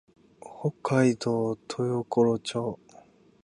[0.39, 2.79] 北海道豊頃町